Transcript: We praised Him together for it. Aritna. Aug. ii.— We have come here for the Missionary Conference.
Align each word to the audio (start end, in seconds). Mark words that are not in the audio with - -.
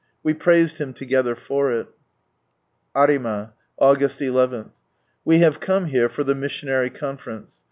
We 0.23 0.33
praised 0.33 0.79
Him 0.79 0.93
together 0.95 1.35
for 1.35 1.71
it. 1.71 1.85
Aritna. 2.95 3.53
Aug. 3.79 4.01
ii.— 4.19 4.65
We 5.25 5.37
have 5.41 5.59
come 5.59 5.85
here 5.85 6.09
for 6.09 6.23
the 6.23 6.33
Missionary 6.33 6.89
Conference. 6.89 7.59